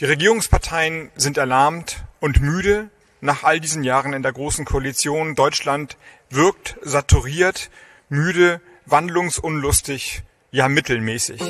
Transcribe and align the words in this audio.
Die 0.00 0.06
Regierungsparteien 0.06 1.12
sind 1.14 1.38
erlahmt 1.38 2.02
und 2.18 2.40
müde 2.40 2.90
nach 3.20 3.44
all 3.44 3.60
diesen 3.60 3.84
Jahren 3.84 4.12
in 4.12 4.24
der 4.24 4.32
Großen 4.32 4.64
Koalition. 4.64 5.36
Deutschland 5.36 5.96
wirkt 6.30 6.76
saturiert, 6.82 7.70
müde, 8.08 8.60
wandlungsunlustig, 8.86 10.24
ja 10.50 10.68
mittelmäßig. 10.68 11.40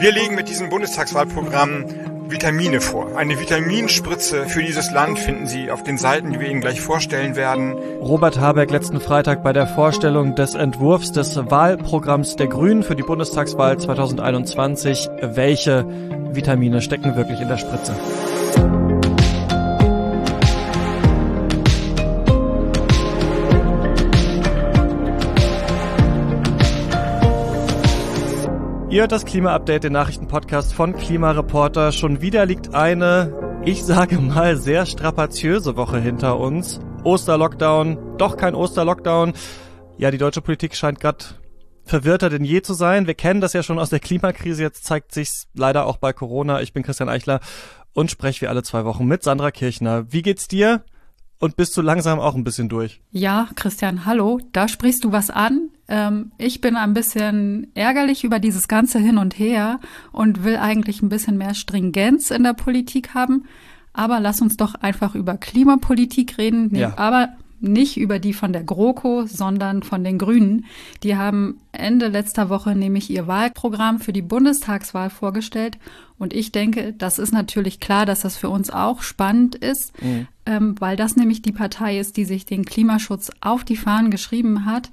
Wir 0.00 0.12
legen 0.12 0.36
mit 0.36 0.48
diesem 0.48 0.68
Bundestagswahlprogramm 0.68 1.84
Vitamine 2.28 2.80
vor. 2.80 3.16
Eine 3.16 3.40
Vitaminspritze 3.40 4.46
für 4.46 4.62
dieses 4.62 4.92
Land 4.92 5.18
finden 5.18 5.48
Sie 5.48 5.72
auf 5.72 5.82
den 5.82 5.98
Seiten, 5.98 6.32
die 6.32 6.38
wir 6.38 6.48
Ihnen 6.48 6.60
gleich 6.60 6.80
vorstellen 6.80 7.34
werden. 7.34 7.74
Robert 8.00 8.38
Habeck 8.38 8.70
letzten 8.70 9.00
Freitag 9.00 9.42
bei 9.42 9.52
der 9.52 9.66
Vorstellung 9.66 10.36
des 10.36 10.54
Entwurfs 10.54 11.10
des 11.10 11.36
Wahlprogramms 11.36 12.36
der 12.36 12.46
Grünen 12.46 12.84
für 12.84 12.94
die 12.94 13.02
Bundestagswahl 13.02 13.78
2021. 13.78 15.08
Welche 15.20 15.84
Vitamine 16.32 16.80
stecken 16.80 17.16
wirklich 17.16 17.40
in 17.40 17.48
der 17.48 17.58
Spritze? 17.58 17.96
Ihr 28.90 29.02
hört 29.02 29.12
das 29.12 29.26
Klima-Update, 29.26 29.84
den 29.84 29.92
Nachrichtenpodcast 29.92 30.72
von 30.72 30.96
Klimareporter. 30.96 31.92
Schon 31.92 32.22
wieder 32.22 32.46
liegt 32.46 32.74
eine, 32.74 33.60
ich 33.62 33.84
sage 33.84 34.18
mal, 34.18 34.56
sehr 34.56 34.86
strapaziöse 34.86 35.76
Woche 35.76 36.00
hinter 36.00 36.38
uns. 36.38 36.80
Osterlockdown, 37.04 38.16
doch 38.16 38.38
kein 38.38 38.54
Osterlockdown. 38.54 39.34
Ja, 39.98 40.10
die 40.10 40.16
deutsche 40.16 40.40
Politik 40.40 40.74
scheint 40.74 41.00
gerade 41.00 41.22
verwirrter 41.84 42.30
denn 42.30 42.44
je 42.44 42.62
zu 42.62 42.72
sein. 42.72 43.06
Wir 43.06 43.12
kennen 43.12 43.42
das 43.42 43.52
ja 43.52 43.62
schon 43.62 43.78
aus 43.78 43.90
der 43.90 44.00
Klimakrise. 44.00 44.62
Jetzt 44.62 44.84
zeigt 44.84 45.12
sich's 45.12 45.48
leider 45.52 45.84
auch 45.84 45.98
bei 45.98 46.14
Corona. 46.14 46.62
Ich 46.62 46.72
bin 46.72 46.82
Christian 46.82 47.10
Eichler 47.10 47.40
und 47.92 48.10
spreche 48.10 48.40
wie 48.40 48.48
alle 48.48 48.62
zwei 48.62 48.86
Wochen 48.86 49.04
mit 49.04 49.22
Sandra 49.22 49.50
Kirchner. 49.50 50.10
Wie 50.10 50.22
geht's 50.22 50.48
dir? 50.48 50.82
Und 51.40 51.56
bist 51.56 51.76
du 51.76 51.82
langsam 51.82 52.18
auch 52.18 52.34
ein 52.34 52.42
bisschen 52.42 52.68
durch? 52.68 53.00
Ja, 53.12 53.48
Christian, 53.54 54.04
hallo. 54.04 54.40
Da 54.52 54.66
sprichst 54.66 55.04
du 55.04 55.12
was 55.12 55.30
an. 55.30 55.70
Ähm, 55.86 56.32
ich 56.36 56.60
bin 56.60 56.74
ein 56.74 56.94
bisschen 56.94 57.68
ärgerlich 57.74 58.24
über 58.24 58.40
dieses 58.40 58.66
ganze 58.66 58.98
Hin 58.98 59.18
und 59.18 59.38
Her 59.38 59.78
und 60.10 60.42
will 60.42 60.56
eigentlich 60.56 61.00
ein 61.00 61.08
bisschen 61.08 61.38
mehr 61.38 61.54
Stringenz 61.54 62.32
in 62.32 62.42
der 62.42 62.54
Politik 62.54 63.14
haben. 63.14 63.44
Aber 63.92 64.18
lass 64.18 64.40
uns 64.40 64.56
doch 64.56 64.74
einfach 64.74 65.14
über 65.14 65.36
Klimapolitik 65.36 66.38
reden. 66.38 66.68
Nee, 66.72 66.80
ja. 66.80 66.98
Aber 66.98 67.30
nicht 67.60 67.96
über 67.96 68.18
die 68.18 68.32
von 68.32 68.52
der 68.52 68.62
GroKo, 68.62 69.26
sondern 69.26 69.82
von 69.82 70.04
den 70.04 70.18
Grünen. 70.18 70.66
Die 71.02 71.16
haben 71.16 71.60
Ende 71.72 72.08
letzter 72.08 72.48
Woche 72.48 72.74
nämlich 72.74 73.10
ihr 73.10 73.26
Wahlprogramm 73.26 73.98
für 73.98 74.12
die 74.12 74.22
Bundestagswahl 74.22 75.10
vorgestellt. 75.10 75.78
Und 76.18 76.32
ich 76.32 76.50
denke, 76.50 76.92
das 76.92 77.18
ist 77.18 77.32
natürlich 77.32 77.78
klar, 77.78 78.04
dass 78.04 78.20
das 78.20 78.36
für 78.36 78.48
uns 78.48 78.70
auch 78.70 79.02
spannend 79.02 79.54
ist, 79.54 79.92
mhm. 80.02 80.26
ähm, 80.46 80.74
weil 80.80 80.96
das 80.96 81.14
nämlich 81.14 81.42
die 81.42 81.52
Partei 81.52 81.98
ist, 81.98 82.16
die 82.16 82.24
sich 82.24 82.44
den 82.44 82.64
Klimaschutz 82.64 83.30
auf 83.40 83.62
die 83.62 83.76
Fahnen 83.76 84.10
geschrieben 84.10 84.64
hat. 84.64 84.90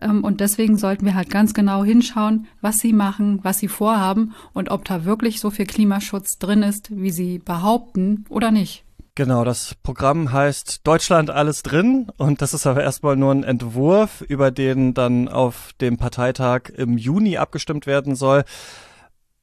Ähm, 0.00 0.22
und 0.22 0.40
deswegen 0.40 0.78
sollten 0.78 1.04
wir 1.04 1.14
halt 1.14 1.30
ganz 1.30 1.52
genau 1.52 1.82
hinschauen, 1.82 2.46
was 2.60 2.78
sie 2.78 2.92
machen, 2.92 3.40
was 3.42 3.58
sie 3.58 3.68
vorhaben 3.68 4.34
und 4.52 4.70
ob 4.70 4.84
da 4.84 5.04
wirklich 5.04 5.40
so 5.40 5.50
viel 5.50 5.66
Klimaschutz 5.66 6.38
drin 6.38 6.62
ist, 6.62 6.96
wie 6.96 7.10
sie 7.10 7.38
behaupten 7.38 8.24
oder 8.28 8.52
nicht. 8.52 8.84
Genau, 9.18 9.42
das 9.42 9.74
Programm 9.82 10.30
heißt 10.30 10.86
Deutschland 10.86 11.28
alles 11.28 11.64
drin 11.64 12.06
und 12.18 12.40
das 12.40 12.54
ist 12.54 12.68
aber 12.68 12.84
erstmal 12.84 13.16
nur 13.16 13.32
ein 13.32 13.42
Entwurf, 13.42 14.20
über 14.20 14.52
den 14.52 14.94
dann 14.94 15.26
auf 15.26 15.72
dem 15.80 15.96
Parteitag 15.96 16.68
im 16.76 16.96
Juni 16.96 17.36
abgestimmt 17.36 17.88
werden 17.88 18.14
soll. 18.14 18.44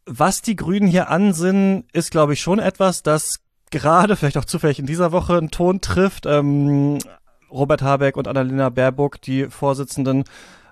Was 0.06 0.42
die 0.42 0.56
Grünen 0.56 0.88
hier 0.88 1.10
ansinnen, 1.10 1.84
ist, 1.92 2.12
glaube 2.12 2.32
ich, 2.32 2.40
schon 2.40 2.60
etwas, 2.60 3.04
das 3.04 3.42
gerade, 3.70 4.16
vielleicht 4.16 4.38
auch 4.38 4.46
zufällig 4.46 4.80
in 4.80 4.86
dieser 4.86 5.12
Woche, 5.12 5.38
einen 5.38 5.52
Ton 5.52 5.82
trifft. 5.82 6.26
Ähm, 6.26 7.00
Robert 7.52 7.82
Habeck 7.82 8.16
und 8.16 8.30
Annalena 8.30 8.70
Baerbock, 8.70 9.20
die 9.20 9.50
Vorsitzenden, 9.50 10.24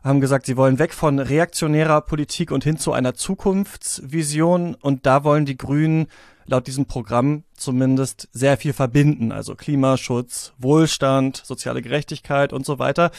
haben 0.02 0.22
gesagt, 0.22 0.46
sie 0.46 0.56
wollen 0.56 0.80
weg 0.80 0.94
von 0.94 1.20
reaktionärer 1.20 2.00
Politik 2.00 2.52
und 2.52 2.64
hin 2.64 2.78
zu 2.78 2.94
einer 2.94 3.16
Zukunftsvision. 3.16 4.76
Und 4.76 5.06
da 5.06 5.26
wollen 5.26 5.46
die 5.46 5.58
Grünen 5.58 6.08
laut 6.46 6.68
diesem 6.68 6.86
Programm 6.86 7.44
zumindest 7.56 8.28
sehr 8.32 8.58
viel 8.58 8.74
verbinden, 8.74 9.32
also 9.32 9.56
Klimaschutz, 9.56 10.54
Wohlstand, 10.58 11.42
soziale 11.46 11.82
Gerechtigkeit 11.82 12.54
und 12.54 12.66
so 12.66 12.80
weiter. 12.80 13.12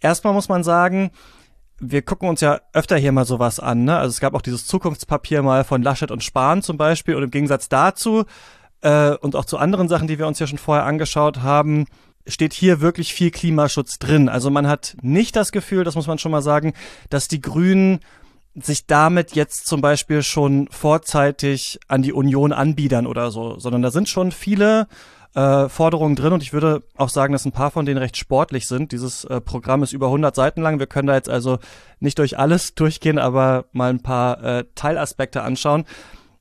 Erstmal 0.00 0.32
muss 0.32 0.48
man 0.48 0.62
sagen, 0.62 1.10
wir 1.78 2.02
gucken 2.02 2.28
uns 2.28 2.40
ja 2.40 2.60
öfter 2.72 2.96
hier 2.96 3.12
mal 3.12 3.24
sowas 3.24 3.60
an. 3.60 3.84
Ne? 3.84 3.96
Also 3.96 4.10
es 4.10 4.20
gab 4.20 4.34
auch 4.34 4.42
dieses 4.42 4.66
Zukunftspapier 4.66 5.42
mal 5.42 5.64
von 5.64 5.82
Laschet 5.82 6.10
und 6.10 6.24
Spahn 6.24 6.62
zum 6.62 6.76
Beispiel. 6.76 7.14
Und 7.14 7.22
im 7.22 7.30
Gegensatz 7.30 7.68
dazu 7.68 8.24
äh, 8.80 9.10
und 9.16 9.36
auch 9.36 9.44
zu 9.44 9.58
anderen 9.58 9.88
Sachen, 9.88 10.08
die 10.08 10.18
wir 10.18 10.26
uns 10.26 10.38
ja 10.38 10.46
schon 10.46 10.58
vorher 10.58 10.84
angeschaut 10.84 11.42
haben, 11.42 11.86
steht 12.26 12.54
hier 12.54 12.80
wirklich 12.80 13.14
viel 13.14 13.30
Klimaschutz 13.30 13.98
drin. 13.98 14.28
Also 14.28 14.50
man 14.50 14.66
hat 14.66 14.96
nicht 15.02 15.36
das 15.36 15.52
Gefühl, 15.52 15.84
das 15.84 15.94
muss 15.94 16.06
man 16.06 16.18
schon 16.18 16.32
mal 16.32 16.42
sagen, 16.42 16.72
dass 17.10 17.28
die 17.28 17.40
Grünen 17.40 18.00
sich 18.60 18.86
damit 18.86 19.34
jetzt 19.34 19.66
zum 19.66 19.80
Beispiel 19.80 20.22
schon 20.22 20.68
vorzeitig 20.70 21.78
an 21.88 22.02
die 22.02 22.12
Union 22.12 22.52
anbiedern 22.52 23.06
oder 23.06 23.30
so, 23.30 23.58
sondern 23.58 23.82
da 23.82 23.90
sind 23.90 24.08
schon 24.08 24.32
viele 24.32 24.86
äh, 25.34 25.68
Forderungen 25.68 26.16
drin 26.16 26.32
und 26.32 26.42
ich 26.42 26.54
würde 26.54 26.82
auch 26.96 27.10
sagen, 27.10 27.32
dass 27.32 27.44
ein 27.44 27.52
paar 27.52 27.70
von 27.70 27.84
denen 27.84 27.98
recht 27.98 28.16
sportlich 28.16 28.66
sind. 28.66 28.92
Dieses 28.92 29.24
äh, 29.24 29.40
Programm 29.40 29.82
ist 29.82 29.92
über 29.92 30.06
100 30.06 30.34
Seiten 30.34 30.62
lang. 30.62 30.78
Wir 30.78 30.86
können 30.86 31.08
da 31.08 31.14
jetzt 31.14 31.28
also 31.28 31.58
nicht 32.00 32.18
durch 32.18 32.38
alles 32.38 32.74
durchgehen, 32.74 33.18
aber 33.18 33.66
mal 33.72 33.90
ein 33.90 34.02
paar 34.02 34.42
äh, 34.42 34.64
Teilaspekte 34.74 35.42
anschauen. 35.42 35.84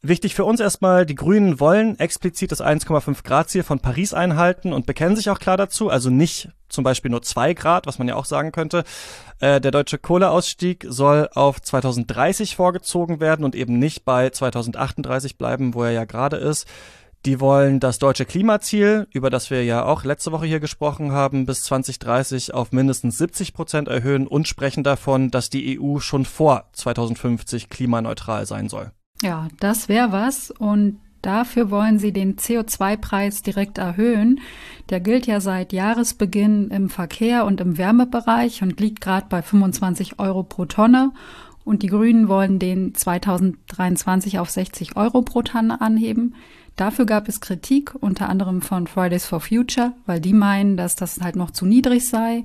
Wichtig 0.07 0.35
für 0.35 0.45
uns 0.45 0.59
erstmal, 0.59 1.03
die 1.07 1.15
Grünen 1.15 1.59
wollen 1.59 1.97
explizit 1.97 2.51
das 2.51 2.61
1,5 2.61 3.23
Grad 3.23 3.49
Ziel 3.49 3.63
von 3.63 3.79
Paris 3.79 4.13
einhalten 4.13 4.71
und 4.71 4.85
bekennen 4.85 5.15
sich 5.15 5.31
auch 5.31 5.39
klar 5.39 5.57
dazu, 5.57 5.89
also 5.89 6.11
nicht 6.11 6.49
zum 6.69 6.83
Beispiel 6.83 7.09
nur 7.09 7.23
zwei 7.23 7.55
Grad, 7.55 7.87
was 7.87 7.97
man 7.97 8.07
ja 8.07 8.13
auch 8.13 8.25
sagen 8.25 8.51
könnte. 8.51 8.83
Äh, 9.39 9.59
der 9.59 9.71
deutsche 9.71 9.97
Kohleausstieg 9.97 10.85
soll 10.87 11.27
auf 11.33 11.59
2030 11.59 12.55
vorgezogen 12.55 13.19
werden 13.19 13.43
und 13.43 13.55
eben 13.55 13.79
nicht 13.79 14.05
bei 14.05 14.29
2038 14.29 15.39
bleiben, 15.39 15.73
wo 15.73 15.81
er 15.81 15.91
ja 15.91 16.05
gerade 16.05 16.37
ist. 16.37 16.67
Die 17.25 17.39
wollen 17.39 17.79
das 17.79 17.97
deutsche 17.97 18.25
Klimaziel, 18.25 19.07
über 19.11 19.31
das 19.31 19.49
wir 19.49 19.63
ja 19.63 19.85
auch 19.85 20.03
letzte 20.03 20.31
Woche 20.31 20.45
hier 20.45 20.59
gesprochen 20.59 21.13
haben, 21.13 21.47
bis 21.47 21.63
2030 21.63 22.53
auf 22.53 22.71
mindestens 22.71 23.17
70 23.17 23.55
Prozent 23.55 23.87
erhöhen 23.87 24.27
und 24.27 24.47
sprechen 24.47 24.83
davon, 24.83 25.31
dass 25.31 25.49
die 25.49 25.79
EU 25.79 25.97
schon 25.97 26.25
vor 26.25 26.69
2050 26.73 27.69
klimaneutral 27.69 28.45
sein 28.45 28.69
soll. 28.69 28.91
Ja, 29.25 29.47
das 29.59 29.89
wäre 29.89 30.11
was. 30.11 30.51
Und 30.51 30.99
dafür 31.23 31.71
wollen 31.71 31.97
sie 31.97 32.13
den 32.13 32.35
CO2-Preis 32.35 33.41
direkt 33.41 33.79
erhöhen. 33.79 34.39
Der 34.91 34.99
gilt 34.99 35.25
ja 35.25 35.41
seit 35.41 35.73
Jahresbeginn 35.73 36.69
im 36.69 36.91
Verkehr 36.91 37.45
und 37.45 37.59
im 37.59 37.79
Wärmebereich 37.79 38.61
und 38.61 38.79
liegt 38.79 39.01
gerade 39.01 39.25
bei 39.27 39.41
25 39.41 40.19
Euro 40.19 40.43
pro 40.43 40.65
Tonne. 40.65 41.11
Und 41.63 41.81
die 41.81 41.87
Grünen 41.87 42.27
wollen 42.27 42.59
den 42.59 42.93
2023 42.93 44.37
auf 44.37 44.51
60 44.51 44.95
Euro 44.95 45.23
pro 45.23 45.41
Tonne 45.41 45.81
anheben. 45.81 46.35
Dafür 46.75 47.07
gab 47.07 47.27
es 47.27 47.41
Kritik, 47.41 47.95
unter 47.99 48.29
anderem 48.29 48.61
von 48.61 48.85
Fridays 48.85 49.25
for 49.25 49.39
Future, 49.39 49.93
weil 50.05 50.19
die 50.19 50.33
meinen, 50.33 50.77
dass 50.77 50.95
das 50.95 51.19
halt 51.21 51.35
noch 51.35 51.49
zu 51.49 51.65
niedrig 51.65 52.07
sei. 52.07 52.43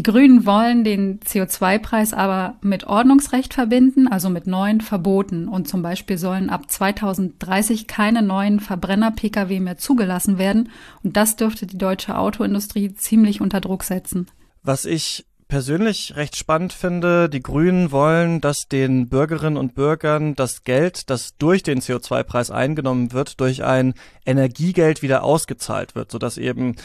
Die 0.00 0.10
Grünen 0.10 0.46
wollen 0.46 0.82
den 0.82 1.20
CO2-Preis 1.20 2.14
aber 2.14 2.54
mit 2.62 2.84
Ordnungsrecht 2.84 3.52
verbinden, 3.52 4.08
also 4.08 4.30
mit 4.30 4.46
neuen 4.46 4.80
Verboten. 4.80 5.46
Und 5.46 5.68
zum 5.68 5.82
Beispiel 5.82 6.16
sollen 6.16 6.48
ab 6.48 6.70
2030 6.70 7.86
keine 7.86 8.22
neuen 8.22 8.60
Verbrenner-Pkw 8.60 9.60
mehr 9.60 9.76
zugelassen 9.76 10.38
werden. 10.38 10.70
Und 11.02 11.18
das 11.18 11.36
dürfte 11.36 11.66
die 11.66 11.76
deutsche 11.76 12.16
Autoindustrie 12.16 12.94
ziemlich 12.94 13.42
unter 13.42 13.60
Druck 13.60 13.84
setzen. 13.84 14.28
Was 14.62 14.86
ich 14.86 15.26
persönlich 15.48 16.16
recht 16.16 16.34
spannend 16.34 16.72
finde, 16.72 17.28
die 17.28 17.42
Grünen 17.42 17.92
wollen, 17.92 18.40
dass 18.40 18.68
den 18.68 19.10
Bürgerinnen 19.10 19.58
und 19.58 19.74
Bürgern 19.74 20.34
das 20.34 20.64
Geld, 20.64 21.10
das 21.10 21.36
durch 21.36 21.62
den 21.62 21.82
CO2-Preis 21.82 22.50
eingenommen 22.50 23.12
wird, 23.12 23.38
durch 23.38 23.64
ein 23.64 23.92
Energiegeld 24.24 25.02
wieder 25.02 25.24
ausgezahlt 25.24 25.94
wird, 25.94 26.10
sodass 26.10 26.38
eben 26.38 26.76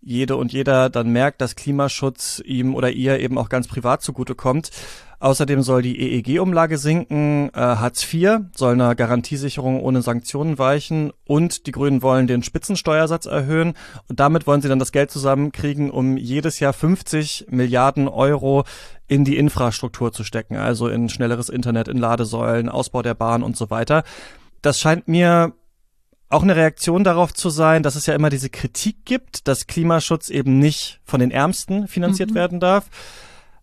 jede 0.00 0.36
und 0.36 0.52
jeder 0.52 0.90
dann 0.90 1.10
merkt, 1.10 1.40
dass 1.40 1.56
Klimaschutz 1.56 2.40
ihm 2.44 2.74
oder 2.74 2.90
ihr 2.90 3.18
eben 3.20 3.38
auch 3.38 3.48
ganz 3.48 3.66
privat 3.68 4.02
zugutekommt. 4.02 4.70
Außerdem 5.18 5.62
soll 5.62 5.80
die 5.80 5.98
EEG-Umlage 5.98 6.76
sinken, 6.76 7.48
äh, 7.54 7.58
Hartz 7.58 8.12
IV 8.12 8.40
soll 8.54 8.74
einer 8.74 8.94
Garantiesicherung 8.94 9.80
ohne 9.80 10.02
Sanktionen 10.02 10.58
weichen 10.58 11.10
und 11.24 11.66
die 11.66 11.72
Grünen 11.72 12.02
wollen 12.02 12.26
den 12.26 12.42
Spitzensteuersatz 12.42 13.24
erhöhen 13.24 13.72
und 14.08 14.20
damit 14.20 14.46
wollen 14.46 14.60
sie 14.60 14.68
dann 14.68 14.78
das 14.78 14.92
Geld 14.92 15.10
zusammenkriegen, 15.10 15.90
um 15.90 16.18
jedes 16.18 16.60
Jahr 16.60 16.74
50 16.74 17.46
Milliarden 17.48 18.08
Euro 18.08 18.64
in 19.08 19.24
die 19.24 19.38
Infrastruktur 19.38 20.12
zu 20.12 20.22
stecken, 20.22 20.56
also 20.56 20.86
in 20.88 21.08
schnelleres 21.08 21.48
Internet, 21.48 21.88
in 21.88 21.96
Ladesäulen, 21.96 22.68
Ausbau 22.68 23.00
der 23.00 23.14
Bahn 23.14 23.42
und 23.42 23.56
so 23.56 23.70
weiter. 23.70 24.04
Das 24.60 24.78
scheint 24.78 25.08
mir 25.08 25.54
auch 26.28 26.42
eine 26.42 26.56
Reaktion 26.56 27.04
darauf 27.04 27.32
zu 27.32 27.50
sein, 27.50 27.82
dass 27.82 27.94
es 27.94 28.06
ja 28.06 28.14
immer 28.14 28.30
diese 28.30 28.50
Kritik 28.50 29.04
gibt, 29.04 29.46
dass 29.46 29.66
Klimaschutz 29.66 30.28
eben 30.28 30.58
nicht 30.58 31.00
von 31.04 31.20
den 31.20 31.30
Ärmsten 31.30 31.86
finanziert 31.88 32.30
mhm. 32.30 32.34
werden 32.34 32.60
darf. 32.60 32.88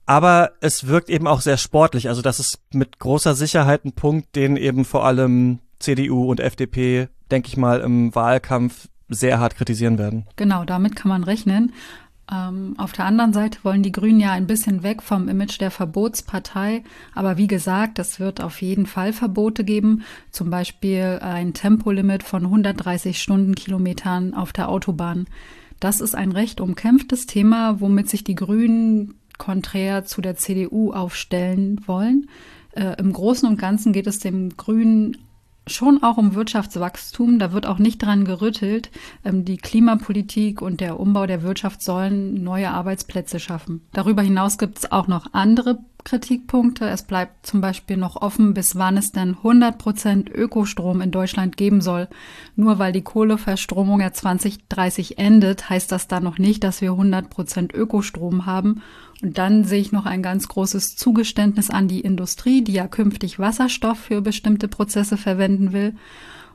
Aber 0.06 0.52
es 0.60 0.88
wirkt 0.88 1.10
eben 1.10 1.28
auch 1.28 1.42
sehr 1.42 1.58
sportlich. 1.58 2.10
Also 2.10 2.22
das 2.22 2.40
ist 2.40 2.60
mit 2.74 3.00
großer 3.00 3.36
Sicherheit 3.36 3.86
ein 3.86 3.94
Punkt, 3.94 4.36
den 4.36 4.58
eben 4.58 4.86
vor 4.86 5.06
allem 5.06 5.60
CDU 5.80 6.30
und 6.30 6.40
FDP, 6.40 7.08
denke 7.32 7.48
ich 7.48 7.58
mal, 7.58 7.82
im 7.82 8.14
Wahlkampf 8.14 8.88
sehr 9.10 9.40
hart 9.40 9.56
kritisieren 9.56 9.98
werden. 9.98 10.26
Genau, 10.36 10.66
damit 10.66 10.96
kann 10.96 11.10
man 11.10 11.24
rechnen. 11.24 11.74
Ähm, 12.34 12.74
auf 12.78 12.94
der 12.94 13.06
anderen 13.06 13.34
Seite 13.34 13.60
wollen 13.64 13.84
die 13.84 13.92
Grünen 13.92 14.20
ja 14.20 14.32
ein 14.32 14.48
bisschen 14.48 14.82
weg 14.82 15.02
vom 15.02 15.28
Image 15.28 15.60
der 15.60 15.72
Verbotspartei. 15.72 16.84
Aber 17.14 17.38
wie 17.38 17.48
gesagt, 17.48 18.00
es 18.00 18.20
wird 18.20 18.42
auf 18.42 18.62
jeden 18.62 18.86
Fall 18.86 19.14
Verbote 19.14 19.64
geben. 19.64 20.04
Zum 20.32 20.50
Beispiel 20.50 21.20
ein 21.22 21.54
Tempolimit 21.54 22.24
von 22.24 22.44
130 22.44 23.22
Stundenkilometern 23.22 24.34
auf 24.34 24.54
der 24.54 24.70
Autobahn. 24.70 25.28
Das 25.80 26.02
ist 26.02 26.16
ein 26.16 26.32
recht 26.32 26.62
umkämpftes 26.62 27.28
Thema, 27.28 27.82
womit 27.82 28.10
sich 28.10 28.24
die 28.24 28.36
Grünen 28.36 29.16
konträr 29.38 30.06
zu 30.06 30.22
der 30.22 30.36
CDU 30.36 30.94
aufstellen 30.94 31.82
wollen. 31.86 32.30
Äh, 32.72 32.96
Im 33.00 33.14
Großen 33.14 33.48
und 33.48 33.60
Ganzen 33.60 33.94
geht 33.94 34.08
es 34.08 34.20
dem 34.20 34.56
Grünen 34.56 35.18
schon 35.68 36.04
auch 36.04 36.18
um 36.18 36.36
Wirtschaftswachstum. 36.36 37.40
Da 37.40 37.54
wird 37.54 37.66
auch 37.66 37.80
nicht 37.80 38.02
dran 38.02 38.26
gerüttelt. 38.26 38.92
Ähm, 39.24 39.46
die 39.46 39.58
Klimapolitik 39.58 40.62
und 40.62 40.82
der 40.82 41.00
Umbau 41.00 41.26
der 41.26 41.44
Wirtschaft 41.44 41.82
sollen 41.82 42.44
neue 42.44 42.70
Arbeitsplätze 42.72 43.40
schaffen. 43.40 43.82
Darüber 43.94 44.22
hinaus 44.22 44.58
gibt 44.58 44.80
es 44.80 44.92
auch 44.92 45.08
noch 45.08 45.34
andere 45.34 45.80
Kritikpunkte. 46.04 46.86
Es 46.88 47.04
bleibt 47.04 47.46
zum 47.46 47.62
Beispiel 47.62 47.98
noch 47.98 48.22
offen, 48.22 48.54
bis 48.54 48.76
wann 48.76 48.98
es 48.98 49.12
denn 49.12 49.36
100 49.38 49.78
Prozent 49.78 50.30
Ökostrom 50.30 51.02
in 51.02 51.12
Deutschland 51.12 51.58
geben 51.58 51.82
soll. 51.82 52.08
Nur 52.56 52.80
weil 52.80 52.92
die 52.92 53.02
Kohleverstromung 53.02 54.02
ja 54.02 54.12
2030 54.12 55.18
endet, 55.18 55.70
heißt 55.70 55.92
das 55.92 56.08
da 56.08 56.20
noch 56.20 56.38
nicht, 56.38 56.64
dass 56.64 56.82
wir 56.82 56.92
100 56.92 57.30
Prozent 57.30 57.74
Ökostrom 57.74 58.46
haben. 58.46 58.82
Und 59.22 59.38
dann 59.38 59.64
sehe 59.64 59.82
ich 59.82 59.92
noch 59.92 60.06
ein 60.06 60.22
ganz 60.22 60.48
großes 60.48 60.96
Zugeständnis 60.96 61.70
an 61.70 61.88
die 61.88 62.02
Industrie, 62.02 62.64
die 62.64 62.74
ja 62.74 62.88
künftig 62.88 63.40
Wasserstoff 63.40 63.98
für 63.98 64.22
bestimmte 64.22 64.68
Prozesse 64.68 65.18
verwenden 65.18 65.72
will. 65.72 65.96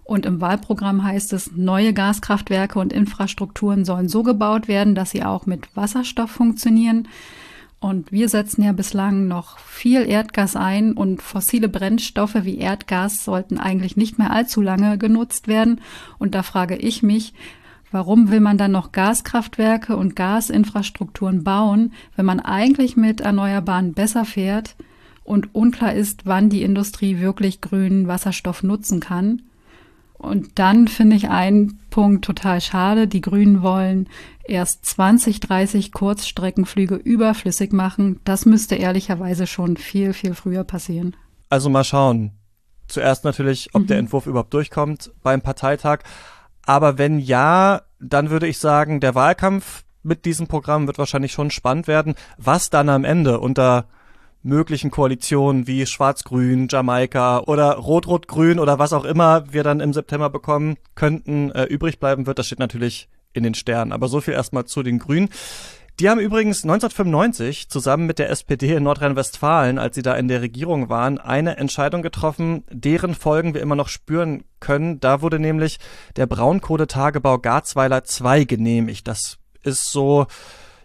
Und 0.05 0.25
im 0.25 0.41
Wahlprogramm 0.41 1.05
heißt 1.05 1.35
es, 1.35 1.53
neue 1.55 1.93
Gaskraftwerke 1.93 2.79
und 2.79 2.95
Infrastrukturen 2.95 3.85
sollen 3.85 4.09
so 4.09 4.23
gebaut 4.23 4.67
werden, 4.67 4.95
dass 4.95 5.11
sie 5.11 5.23
auch 5.23 5.45
mit 5.45 5.69
Wasserstoff 5.77 6.31
funktionieren. 6.31 7.09
Und 7.81 8.11
wir 8.11 8.29
setzen 8.29 8.65
ja 8.65 8.73
bislang 8.73 9.29
noch 9.29 9.59
viel 9.59 10.09
Erdgas 10.09 10.57
ein 10.57 10.95
und 10.95 11.23
fossile 11.23 11.69
Brennstoffe 11.69 12.43
wie 12.43 12.59
Erdgas 12.59 13.25
sollten 13.25 13.59
eigentlich 13.59 13.97
nicht 13.97 14.19
mehr 14.19 14.33
allzu 14.33 14.61
lange 14.61 14.99
genutzt 14.99 15.47
werden. 15.47 15.81
Und 16.19 16.35
da 16.35 16.43
frage 16.43 16.77
ich 16.77 17.03
mich, 17.03 17.35
Warum 17.91 18.31
will 18.31 18.41
man 18.41 18.59
dann 18.59 18.73
noch 18.73 18.93
Gaskraftwerke 18.93 19.97
und 19.97 20.15
Gasinfrastrukturen 20.15 21.43
bauen, 21.43 21.95
wenn 22.17 22.27
man 22.27 22.41
eigentlich 22.41 22.97
mit 22.97 23.23
Erneuerbaren 23.23 23.95
besser 23.95 24.27
fährt 24.27 24.77
und 25.25 25.55
unklar 25.55 25.95
ist, 25.95 26.27
wann 26.27 26.51
die 26.51 26.63
Industrie 26.63 27.19
wirklich 27.19 27.63
grünen 27.63 28.07
Wasserstoff 28.07 28.63
nutzen 28.63 29.01
kann? 29.01 29.43
Und 30.19 30.59
dann 30.59 30.89
finde 30.89 31.17
ich 31.17 31.31
einen 31.31 31.81
Punkt 31.91 32.25
total 32.25 32.61
schade. 32.61 33.07
Die 33.07 33.21
Grünen 33.21 33.63
wollen 33.63 34.09
erst 34.45 34.85
20, 34.85 35.41
30 35.41 35.93
Kurzstreckenflüge 35.93 36.97
überflüssig 36.97 37.73
machen. 37.73 38.21
Das 38.25 38.45
müsste 38.45 38.75
ehrlicherweise 38.75 39.47
schon 39.47 39.77
viel, 39.77 40.13
viel 40.13 40.35
früher 40.35 40.65
passieren. 40.65 41.17
Also 41.49 41.71
mal 41.71 41.85
schauen. 41.85 42.33
Zuerst 42.89 43.25
natürlich, 43.25 43.75
ob 43.75 43.83
mhm. 43.83 43.87
der 43.87 43.99
Entwurf 43.99 44.27
überhaupt 44.27 44.53
durchkommt 44.55 45.13
beim 45.23 45.41
Parteitag. 45.41 46.01
Aber 46.67 46.99
wenn 46.99 47.19
ja, 47.19 47.83
dann 48.01 48.31
würde 48.31 48.49
ich 48.49 48.59
sagen, 48.59 49.01
der 49.01 49.15
Wahlkampf 49.15 49.85
mit 50.03 50.25
diesem 50.25 50.49
Programm 50.49 50.87
wird 50.87 50.99
wahrscheinlich 50.99 51.33
schon 51.33 51.51
spannend 51.51 51.87
werden. 51.87 52.15
Was 52.39 52.71
dann 52.71 52.89
am 52.89 53.05
Ende 53.05 53.39
unter 53.41 53.87
möglichen 54.43 54.91
Koalitionen 54.91 55.67
wie 55.67 55.87
Schwarz-Grün, 55.87 56.69
Jamaika 56.71 57.41
oder 57.41 57.75
Rot-Rot-Grün 57.75 58.59
oder 58.59 58.79
was 58.79 58.93
auch 58.93 59.05
immer 59.05 59.53
wir 59.53 59.63
dann 59.63 59.81
im 59.81 59.93
September 59.93 60.31
bekommen 60.31 60.77
könnten, 60.95 61.51
äh, 61.51 61.65
übrig 61.65 61.99
bleiben 61.99 62.27
wird, 62.27 62.39
das 62.39 62.47
steht 62.47 62.59
natürlich 62.59 63.09
in 63.33 63.43
den 63.43 63.55
Sternen. 63.55 63.93
Aber 63.93 64.09
so 64.09 64.21
viel 64.21 64.35
erstmal 64.35 64.65
zu 64.65 64.83
den 64.83 64.99
Grünen. 64.99 65.29
Die 66.01 66.09
haben 66.09 66.21
übrigens 66.21 66.63
1995 66.63 67.69
zusammen 67.69 68.07
mit 68.07 68.21
der 68.21 68.31
SPD 68.31 68.73
in 68.73 68.85
Nordrhein-Westfalen, 68.85 69.81
als 69.81 69.97
sie 69.97 70.03
da 70.03 70.15
in 70.15 70.29
der 70.29 70.43
Regierung 70.43 70.89
waren, 70.89 71.19
eine 71.19 71.57
Entscheidung 71.57 72.03
getroffen, 72.03 72.63
deren 72.71 73.17
Folgen 73.17 73.53
wir 73.53 73.61
immer 73.61 73.75
noch 73.75 73.89
spüren 73.89 74.45
können. 74.61 75.01
Da 75.01 75.23
wurde 75.23 75.41
nämlich 75.41 75.79
der 76.15 76.27
Braunkohletagebau 76.27 77.39
Garzweiler 77.39 78.05
2 78.05 78.45
genehmigt. 78.45 79.09
Das 79.09 79.39
ist 79.65 79.91
so, 79.91 80.29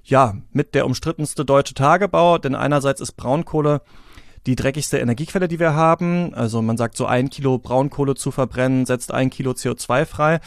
ja, 0.03 0.35
mit 0.51 0.75
der 0.75 0.85
umstrittenste 0.85 1.45
deutsche 1.45 1.73
Tagebau, 1.73 2.37
denn 2.37 2.55
einerseits 2.55 3.01
ist 3.01 3.13
Braunkohle 3.13 3.81
die 4.45 4.55
dreckigste 4.55 4.97
Energiequelle, 4.97 5.47
die 5.47 5.59
wir 5.59 5.73
haben. 5.73 6.33
Also 6.33 6.61
man 6.61 6.77
sagt 6.77 6.97
so 6.97 7.05
ein 7.05 7.29
Kilo 7.29 7.57
Braunkohle 7.57 8.15
zu 8.15 8.31
verbrennen, 8.31 8.85
setzt 8.85 9.13
ein 9.13 9.29
Kilo 9.29 9.51
CO2 9.51 10.05
frei. 10.05 10.39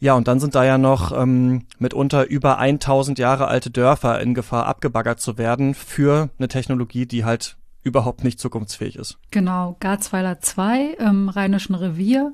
Ja, 0.00 0.14
und 0.14 0.28
dann 0.28 0.38
sind 0.38 0.54
da 0.54 0.64
ja 0.64 0.78
noch 0.78 1.10
ähm, 1.18 1.64
mitunter 1.78 2.28
über 2.28 2.58
1000 2.58 3.18
Jahre 3.18 3.48
alte 3.48 3.70
Dörfer 3.70 4.20
in 4.20 4.34
Gefahr, 4.34 4.66
abgebaggert 4.66 5.20
zu 5.20 5.38
werden 5.38 5.74
für 5.74 6.30
eine 6.38 6.48
Technologie, 6.48 7.06
die 7.06 7.24
halt 7.24 7.56
überhaupt 7.82 8.22
nicht 8.22 8.38
zukunftsfähig 8.38 8.96
ist. 8.96 9.18
Genau, 9.30 9.76
Garzweiler 9.80 10.40
2 10.40 10.96
im 10.98 11.28
Rheinischen 11.28 11.74
Revier. 11.74 12.32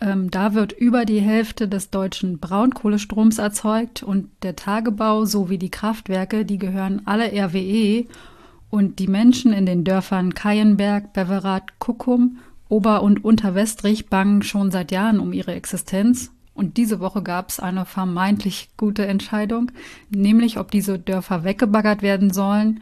Ähm, 0.00 0.30
da 0.30 0.54
wird 0.54 0.72
über 0.72 1.04
die 1.04 1.20
Hälfte 1.20 1.68
des 1.68 1.90
deutschen 1.90 2.38
Braunkohlestroms 2.38 3.38
erzeugt 3.38 4.02
und 4.02 4.30
der 4.42 4.56
Tagebau 4.56 5.24
sowie 5.24 5.58
die 5.58 5.70
Kraftwerke, 5.70 6.44
die 6.44 6.58
gehören 6.58 7.02
alle 7.04 7.32
RWE 7.32 8.06
und 8.70 8.98
die 8.98 9.08
Menschen 9.08 9.52
in 9.52 9.66
den 9.66 9.84
Dörfern 9.84 10.34
Kayenberg, 10.34 11.12
Beverath, 11.12 11.78
Kuckum, 11.78 12.38
Ober- 12.68 13.02
und 13.02 13.24
Unterwestrich 13.24 14.06
bangen 14.06 14.42
schon 14.42 14.70
seit 14.70 14.90
Jahren 14.90 15.20
um 15.20 15.32
ihre 15.32 15.54
Existenz 15.54 16.32
und 16.54 16.76
diese 16.76 17.00
Woche 17.00 17.22
gab 17.22 17.50
es 17.50 17.60
eine 17.60 17.84
vermeintlich 17.84 18.70
gute 18.76 19.06
Entscheidung, 19.06 19.72
nämlich 20.08 20.58
ob 20.58 20.70
diese 20.70 20.98
Dörfer 20.98 21.44
weggebaggert 21.44 22.00
werden 22.00 22.32
sollen. 22.32 22.80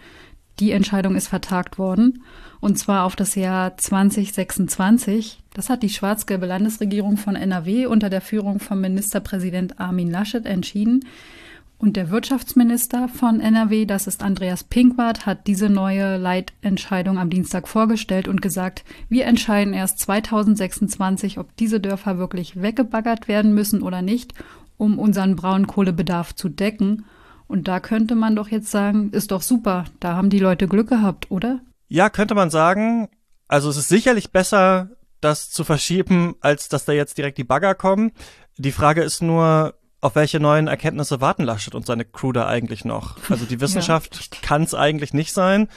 Die 0.60 0.72
Entscheidung 0.72 1.16
ist 1.16 1.28
vertagt 1.28 1.78
worden, 1.78 2.22
und 2.60 2.78
zwar 2.78 3.04
auf 3.04 3.16
das 3.16 3.34
Jahr 3.34 3.76
2026. 3.76 5.42
Das 5.54 5.68
hat 5.68 5.82
die 5.82 5.88
schwarz-gelbe 5.88 6.46
Landesregierung 6.46 7.16
von 7.16 7.36
NRW 7.36 7.86
unter 7.86 8.10
der 8.10 8.20
Führung 8.20 8.60
von 8.60 8.80
Ministerpräsident 8.80 9.80
Armin 9.80 10.10
Laschet 10.10 10.46
entschieden. 10.46 11.04
Und 11.82 11.96
der 11.96 12.10
Wirtschaftsminister 12.10 13.08
von 13.08 13.40
NRW, 13.40 13.86
das 13.86 14.06
ist 14.06 14.22
Andreas 14.22 14.62
Pinkwart, 14.62 15.26
hat 15.26 15.48
diese 15.48 15.68
neue 15.68 16.16
Leitentscheidung 16.16 17.18
am 17.18 17.28
Dienstag 17.28 17.66
vorgestellt 17.66 18.28
und 18.28 18.40
gesagt, 18.40 18.84
wir 19.08 19.24
entscheiden 19.24 19.74
erst 19.74 19.98
2026, 19.98 21.38
ob 21.38 21.56
diese 21.56 21.80
Dörfer 21.80 22.18
wirklich 22.18 22.62
weggebaggert 22.62 23.26
werden 23.26 23.52
müssen 23.52 23.82
oder 23.82 24.00
nicht, 24.00 24.34
um 24.78 24.96
unseren 25.00 25.34
Braunkohlebedarf 25.34 26.36
zu 26.36 26.48
decken. 26.48 27.04
Und 27.52 27.68
da 27.68 27.80
könnte 27.80 28.14
man 28.14 28.34
doch 28.34 28.48
jetzt 28.48 28.70
sagen, 28.70 29.10
ist 29.10 29.30
doch 29.30 29.42
super, 29.42 29.84
da 30.00 30.16
haben 30.16 30.30
die 30.30 30.38
Leute 30.38 30.66
Glück 30.66 30.88
gehabt, 30.88 31.30
oder? 31.30 31.60
Ja, 31.86 32.08
könnte 32.08 32.34
man 32.34 32.48
sagen. 32.48 33.10
Also 33.46 33.68
es 33.68 33.76
ist 33.76 33.90
sicherlich 33.90 34.32
besser, 34.32 34.88
das 35.20 35.50
zu 35.50 35.62
verschieben, 35.62 36.34
als 36.40 36.70
dass 36.70 36.86
da 36.86 36.92
jetzt 36.92 37.18
direkt 37.18 37.36
die 37.36 37.44
Bagger 37.44 37.74
kommen. 37.74 38.12
Die 38.56 38.72
Frage 38.72 39.02
ist 39.02 39.20
nur, 39.20 39.74
auf 40.00 40.14
welche 40.14 40.40
neuen 40.40 40.66
Erkenntnisse 40.66 41.20
warten 41.20 41.42
Laschet 41.42 41.74
und 41.74 41.84
seine 41.84 42.06
Crew 42.06 42.32
da 42.32 42.46
eigentlich 42.46 42.86
noch? 42.86 43.18
Also 43.28 43.44
die 43.44 43.60
Wissenschaft 43.60 44.30
ja, 44.32 44.38
kann 44.40 44.62
es 44.62 44.72
eigentlich 44.72 45.12
nicht 45.12 45.34
sein, 45.34 45.68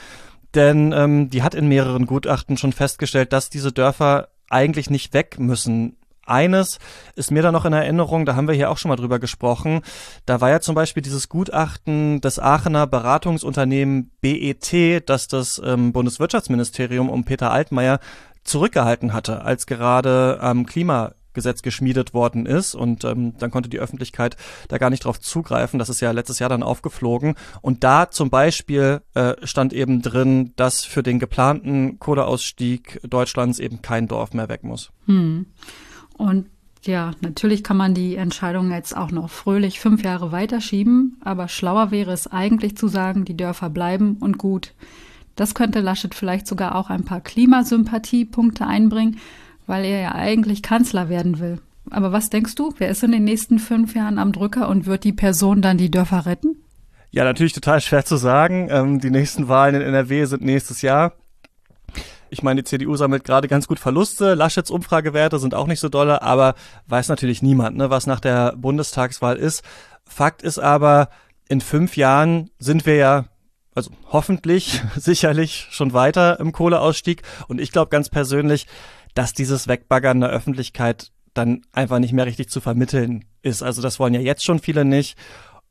denn 0.54 0.92
ähm, 0.92 1.28
die 1.28 1.42
hat 1.42 1.54
in 1.54 1.68
mehreren 1.68 2.06
Gutachten 2.06 2.56
schon 2.56 2.72
festgestellt, 2.72 3.34
dass 3.34 3.50
diese 3.50 3.70
Dörfer 3.70 4.28
eigentlich 4.48 4.88
nicht 4.88 5.12
weg 5.12 5.38
müssen. 5.38 5.98
Eines 6.26 6.78
ist 7.14 7.30
mir 7.30 7.42
da 7.42 7.52
noch 7.52 7.64
in 7.64 7.72
Erinnerung, 7.72 8.26
da 8.26 8.36
haben 8.36 8.48
wir 8.48 8.54
hier 8.54 8.70
auch 8.70 8.78
schon 8.78 8.88
mal 8.88 8.96
drüber 8.96 9.18
gesprochen. 9.18 9.82
Da 10.26 10.40
war 10.40 10.50
ja 10.50 10.60
zum 10.60 10.74
Beispiel 10.74 11.02
dieses 11.02 11.28
Gutachten 11.28 12.20
des 12.20 12.38
Aachener 12.38 12.86
Beratungsunternehmen 12.86 14.10
BET, 14.20 15.08
das 15.08 15.28
das 15.28 15.60
ähm, 15.64 15.92
Bundeswirtschaftsministerium 15.92 17.08
um 17.08 17.24
Peter 17.24 17.50
Altmaier 17.50 18.00
zurückgehalten 18.44 19.12
hatte, 19.12 19.42
als 19.42 19.66
gerade 19.66 20.38
ähm, 20.42 20.66
Klima 20.66 21.12
geschmiedet 21.62 22.14
worden 22.14 22.46
ist 22.46 22.74
und 22.74 23.04
ähm, 23.04 23.34
dann 23.38 23.50
konnte 23.50 23.68
die 23.68 23.78
Öffentlichkeit 23.78 24.36
da 24.68 24.78
gar 24.78 24.88
nicht 24.88 25.04
drauf 25.04 25.20
zugreifen. 25.20 25.78
Das 25.78 25.90
ist 25.90 26.00
ja 26.00 26.10
letztes 26.10 26.38
Jahr 26.38 26.48
dann 26.48 26.62
aufgeflogen 26.62 27.34
und 27.60 27.84
da 27.84 28.10
zum 28.10 28.30
Beispiel 28.30 29.02
äh, 29.14 29.34
stand 29.42 29.74
eben 29.74 30.00
drin, 30.00 30.54
dass 30.56 30.86
für 30.86 31.02
den 31.02 31.18
geplanten 31.18 31.98
Kohleausstieg 31.98 33.00
Deutschlands 33.02 33.58
eben 33.58 33.82
kein 33.82 34.08
Dorf 34.08 34.32
mehr 34.32 34.48
weg 34.48 34.64
muss. 34.64 34.92
Hm. 35.04 35.46
Und 36.16 36.46
ja, 36.82 37.12
natürlich 37.20 37.64
kann 37.64 37.76
man 37.76 37.94
die 37.94 38.16
Entscheidung 38.16 38.70
jetzt 38.70 38.96
auch 38.96 39.10
noch 39.10 39.30
fröhlich 39.30 39.80
fünf 39.80 40.02
Jahre 40.04 40.32
weiterschieben, 40.32 41.16
aber 41.20 41.48
schlauer 41.48 41.90
wäre 41.90 42.12
es 42.12 42.26
eigentlich 42.26 42.76
zu 42.76 42.88
sagen, 42.88 43.24
die 43.24 43.36
Dörfer 43.36 43.70
bleiben 43.70 44.16
und 44.20 44.38
gut. 44.38 44.72
Das 45.34 45.54
könnte 45.54 45.80
Laschet 45.80 46.14
vielleicht 46.14 46.46
sogar 46.46 46.74
auch 46.74 46.88
ein 46.88 47.04
paar 47.04 47.20
Klimasympathiepunkte 47.20 48.66
einbringen, 48.66 49.18
weil 49.66 49.84
er 49.84 50.00
ja 50.00 50.14
eigentlich 50.14 50.62
Kanzler 50.62 51.08
werden 51.08 51.40
will. 51.40 51.60
Aber 51.90 52.12
was 52.12 52.30
denkst 52.30 52.54
du, 52.54 52.72
wer 52.78 52.88
ist 52.88 53.04
in 53.04 53.12
den 53.12 53.24
nächsten 53.24 53.58
fünf 53.58 53.94
Jahren 53.94 54.18
am 54.18 54.32
Drücker 54.32 54.68
und 54.68 54.86
wird 54.86 55.04
die 55.04 55.12
Person 55.12 55.62
dann 55.62 55.78
die 55.78 55.90
Dörfer 55.90 56.26
retten? 56.26 56.56
Ja, 57.10 57.24
natürlich 57.24 57.52
total 57.52 57.80
schwer 57.80 58.04
zu 58.04 58.16
sagen. 58.16 58.68
Ähm, 58.70 59.00
die 59.00 59.10
nächsten 59.10 59.48
Wahlen 59.48 59.74
in 59.76 59.82
NRW 59.82 60.24
sind 60.24 60.42
nächstes 60.42 60.82
Jahr. 60.82 61.12
Ich 62.36 62.42
meine, 62.42 62.62
die 62.62 62.68
CDU 62.68 62.96
sammelt 62.96 63.24
gerade 63.24 63.48
ganz 63.48 63.66
gut 63.66 63.78
Verluste. 63.78 64.34
Laschets 64.34 64.70
Umfragewerte 64.70 65.38
sind 65.38 65.54
auch 65.54 65.66
nicht 65.66 65.80
so 65.80 65.88
dolle, 65.88 66.20
aber 66.20 66.54
weiß 66.86 67.08
natürlich 67.08 67.40
niemand, 67.40 67.78
ne, 67.78 67.88
was 67.88 68.06
nach 68.06 68.20
der 68.20 68.54
Bundestagswahl 68.56 69.38
ist. 69.38 69.64
Fakt 70.04 70.42
ist 70.42 70.58
aber, 70.58 71.08
in 71.48 71.62
fünf 71.62 71.96
Jahren 71.96 72.50
sind 72.58 72.84
wir 72.84 72.96
ja 72.96 73.24
also 73.74 73.90
hoffentlich, 74.12 74.82
sicherlich 74.96 75.68
schon 75.70 75.94
weiter 75.94 76.38
im 76.38 76.52
Kohleausstieg. 76.52 77.22
Und 77.48 77.58
ich 77.58 77.72
glaube 77.72 77.88
ganz 77.88 78.10
persönlich, 78.10 78.66
dass 79.14 79.32
dieses 79.32 79.66
Wegbaggern 79.66 80.20
der 80.20 80.28
Öffentlichkeit 80.28 81.12
dann 81.32 81.62
einfach 81.72 82.00
nicht 82.00 82.12
mehr 82.12 82.26
richtig 82.26 82.50
zu 82.50 82.60
vermitteln 82.60 83.24
ist. 83.40 83.62
Also 83.62 83.80
das 83.80 83.98
wollen 83.98 84.12
ja 84.12 84.20
jetzt 84.20 84.44
schon 84.44 84.58
viele 84.58 84.84
nicht. 84.84 85.16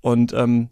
Und 0.02 0.34
ähm, 0.34 0.72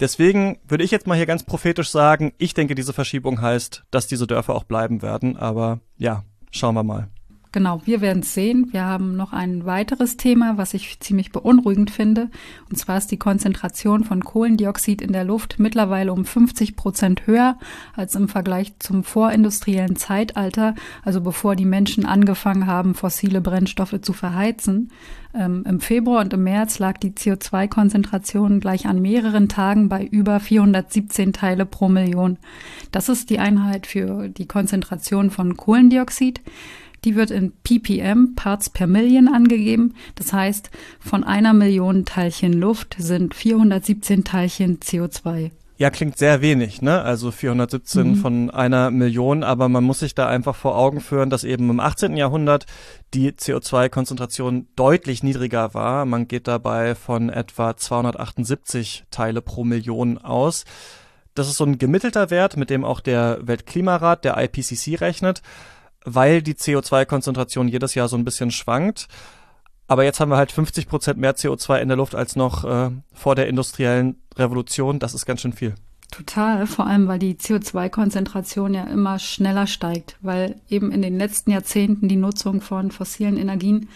deswegen 0.00 0.58
würde 0.66 0.84
ich 0.84 0.90
jetzt 0.90 1.06
mal 1.06 1.16
hier 1.16 1.26
ganz 1.26 1.44
prophetisch 1.44 1.90
sagen, 1.90 2.32
ich 2.38 2.54
denke, 2.54 2.74
diese 2.74 2.92
Verschiebung 2.92 3.40
heißt, 3.40 3.84
dass 3.90 4.06
diese 4.06 4.26
Dörfer 4.26 4.54
auch 4.54 4.64
bleiben 4.64 5.02
werden. 5.02 5.36
Aber 5.36 5.80
ja, 5.96 6.24
schauen 6.50 6.74
wir 6.74 6.82
mal. 6.82 7.08
Genau, 7.52 7.82
wir 7.84 8.00
werden 8.00 8.22
es 8.22 8.32
sehen. 8.32 8.68
Wir 8.70 8.84
haben 8.84 9.16
noch 9.16 9.32
ein 9.32 9.66
weiteres 9.66 10.16
Thema, 10.16 10.56
was 10.56 10.72
ich 10.72 11.00
ziemlich 11.00 11.32
beunruhigend 11.32 11.90
finde. 11.90 12.30
Und 12.68 12.76
zwar 12.76 12.98
ist 12.98 13.10
die 13.10 13.18
Konzentration 13.18 14.04
von 14.04 14.22
Kohlendioxid 14.22 15.02
in 15.02 15.12
der 15.12 15.24
Luft 15.24 15.58
mittlerweile 15.58 16.12
um 16.12 16.24
50 16.24 16.76
Prozent 16.76 17.26
höher 17.26 17.58
als 17.96 18.14
im 18.14 18.28
Vergleich 18.28 18.78
zum 18.78 19.02
vorindustriellen 19.02 19.96
Zeitalter, 19.96 20.76
also 21.02 21.20
bevor 21.20 21.56
die 21.56 21.64
Menschen 21.64 22.06
angefangen 22.06 22.66
haben, 22.66 22.94
fossile 22.94 23.40
Brennstoffe 23.40 24.00
zu 24.00 24.12
verheizen. 24.12 24.92
Ähm, 25.34 25.64
Im 25.66 25.80
Februar 25.80 26.20
und 26.20 26.32
im 26.32 26.44
März 26.44 26.78
lag 26.78 26.98
die 26.98 27.10
CO2-Konzentration 27.10 28.60
gleich 28.60 28.86
an 28.86 29.02
mehreren 29.02 29.48
Tagen 29.48 29.88
bei 29.88 30.04
über 30.04 30.38
417 30.38 31.32
Teile 31.32 31.66
pro 31.66 31.88
Million. 31.88 32.38
Das 32.92 33.08
ist 33.08 33.28
die 33.28 33.40
Einheit 33.40 33.88
für 33.88 34.28
die 34.28 34.46
Konzentration 34.46 35.30
von 35.30 35.56
Kohlendioxid. 35.56 36.40
Die 37.04 37.16
wird 37.16 37.30
in 37.30 37.52
ppm, 37.62 38.34
Parts 38.34 38.70
per 38.70 38.86
Million, 38.86 39.28
angegeben. 39.28 39.94
Das 40.16 40.32
heißt, 40.32 40.70
von 40.98 41.24
einer 41.24 41.54
Million 41.54 42.04
Teilchen 42.04 42.52
Luft 42.52 42.96
sind 42.98 43.34
417 43.34 44.24
Teilchen 44.24 44.80
CO2. 44.80 45.50
Ja, 45.80 45.88
klingt 45.88 46.18
sehr 46.18 46.42
wenig, 46.42 46.82
ne? 46.82 47.00
Also 47.00 47.30
417 47.30 48.08
mhm. 48.10 48.16
von 48.16 48.50
einer 48.50 48.90
Million, 48.90 49.42
aber 49.42 49.70
man 49.70 49.82
muss 49.82 50.00
sich 50.00 50.14
da 50.14 50.28
einfach 50.28 50.54
vor 50.54 50.76
Augen 50.76 51.00
führen, 51.00 51.30
dass 51.30 51.42
eben 51.42 51.70
im 51.70 51.80
18. 51.80 52.18
Jahrhundert 52.18 52.66
die 53.14 53.32
CO2-Konzentration 53.32 54.66
deutlich 54.76 55.22
niedriger 55.22 55.72
war. 55.72 56.04
Man 56.04 56.28
geht 56.28 56.48
dabei 56.48 56.94
von 56.94 57.30
etwa 57.30 57.78
278 57.78 59.06
Teile 59.10 59.40
pro 59.40 59.64
Million 59.64 60.18
aus. 60.18 60.66
Das 61.34 61.48
ist 61.48 61.56
so 61.56 61.64
ein 61.64 61.78
gemittelter 61.78 62.28
Wert, 62.28 62.58
mit 62.58 62.68
dem 62.68 62.84
auch 62.84 63.00
der 63.00 63.38
Weltklimarat, 63.40 64.26
der 64.26 64.36
IPCC, 64.36 65.00
rechnet 65.00 65.40
weil 66.04 66.42
die 66.42 66.54
CO2-Konzentration 66.54 67.68
jedes 67.68 67.94
Jahr 67.94 68.08
so 68.08 68.16
ein 68.16 68.24
bisschen 68.24 68.50
schwankt. 68.50 69.08
Aber 69.86 70.04
jetzt 70.04 70.20
haben 70.20 70.30
wir 70.30 70.36
halt 70.36 70.52
50 70.52 70.88
Prozent 70.88 71.18
mehr 71.18 71.34
CO2 71.34 71.78
in 71.80 71.88
der 71.88 71.96
Luft 71.96 72.14
als 72.14 72.36
noch 72.36 72.64
äh, 72.64 72.90
vor 73.12 73.34
der 73.34 73.48
industriellen 73.48 74.22
Revolution. 74.36 75.00
Das 75.00 75.14
ist 75.14 75.26
ganz 75.26 75.40
schön 75.40 75.52
viel. 75.52 75.74
Total, 76.10 76.66
vor 76.66 76.86
allem 76.86 77.06
weil 77.08 77.18
die 77.18 77.34
CO2-Konzentration 77.34 78.74
ja 78.74 78.84
immer 78.84 79.18
schneller 79.18 79.66
steigt, 79.66 80.16
weil 80.20 80.60
eben 80.68 80.90
in 80.90 81.02
den 81.02 81.18
letzten 81.18 81.52
Jahrzehnten 81.52 82.08
die 82.08 82.16
Nutzung 82.16 82.60
von 82.60 82.90
fossilen 82.90 83.36
Energien 83.36 83.88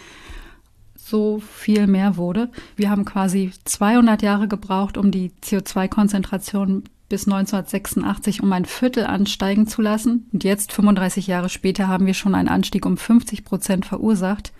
so 0.96 1.40
viel 1.40 1.86
mehr 1.86 2.16
wurde. 2.16 2.50
Wir 2.76 2.90
haben 2.90 3.04
quasi 3.04 3.52
200 3.64 4.22
Jahre 4.22 4.48
gebraucht, 4.48 4.96
um 4.96 5.10
die 5.10 5.32
CO2-Konzentration 5.42 6.84
bis 7.14 7.28
1986 7.28 8.42
um 8.42 8.52
ein 8.52 8.64
Viertel 8.64 9.06
ansteigen 9.06 9.68
zu 9.68 9.80
lassen. 9.82 10.28
Und 10.32 10.42
jetzt, 10.42 10.72
35 10.72 11.28
Jahre 11.28 11.48
später, 11.48 11.86
haben 11.86 12.06
wir 12.06 12.14
schon 12.14 12.34
einen 12.34 12.48
Anstieg 12.48 12.84
um 12.86 12.96
50 12.96 13.44
Prozent 13.44 13.86
verursacht. 13.86 14.52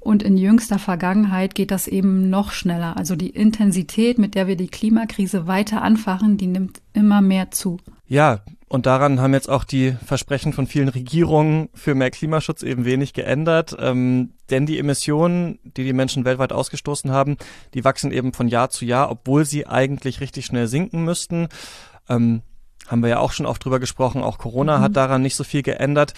Und 0.00 0.24
in 0.24 0.36
jüngster 0.36 0.80
Vergangenheit 0.80 1.54
geht 1.54 1.70
das 1.70 1.86
eben 1.86 2.28
noch 2.28 2.50
schneller. 2.50 2.96
Also 2.96 3.14
die 3.14 3.30
Intensität, 3.30 4.18
mit 4.18 4.34
der 4.34 4.48
wir 4.48 4.56
die 4.56 4.66
Klimakrise 4.66 5.46
weiter 5.46 5.80
anfachen, 5.82 6.36
die 6.36 6.48
nimmt 6.48 6.82
immer 6.92 7.20
mehr 7.20 7.52
zu. 7.52 7.78
Ja, 8.08 8.40
und 8.68 8.86
daran 8.86 9.20
haben 9.20 9.32
jetzt 9.32 9.48
auch 9.48 9.62
die 9.62 9.92
Versprechen 10.04 10.52
von 10.52 10.66
vielen 10.66 10.88
Regierungen 10.88 11.68
für 11.72 11.94
mehr 11.94 12.10
Klimaschutz 12.10 12.64
eben 12.64 12.84
wenig 12.84 13.12
geändert. 13.12 13.76
Ähm, 13.78 14.32
denn 14.50 14.66
die 14.66 14.78
Emissionen, 14.78 15.60
die 15.62 15.84
die 15.84 15.92
Menschen 15.92 16.24
weltweit 16.24 16.52
ausgestoßen 16.52 17.12
haben, 17.12 17.36
die 17.74 17.84
wachsen 17.84 18.10
eben 18.10 18.32
von 18.32 18.48
Jahr 18.48 18.70
zu 18.70 18.84
Jahr, 18.84 19.10
obwohl 19.10 19.44
sie 19.44 19.68
eigentlich 19.68 20.20
richtig 20.20 20.46
schnell 20.46 20.66
sinken 20.66 21.04
müssten. 21.04 21.48
Ähm, 22.08 22.42
haben 22.88 23.02
wir 23.02 23.10
ja 23.10 23.18
auch 23.18 23.32
schon 23.32 23.46
oft 23.46 23.64
drüber 23.64 23.78
gesprochen. 23.78 24.22
Auch 24.22 24.38
Corona 24.38 24.78
mhm. 24.78 24.82
hat 24.82 24.96
daran 24.96 25.22
nicht 25.22 25.36
so 25.36 25.44
viel 25.44 25.62
geändert. 25.62 26.14